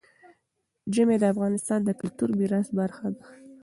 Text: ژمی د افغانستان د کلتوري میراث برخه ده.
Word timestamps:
ژمی 0.93 1.17
د 1.19 1.23
افغانستان 1.33 1.79
د 1.85 1.89
کلتوري 1.99 2.33
میراث 2.39 2.67
برخه 2.79 3.07
ده. 3.15 3.21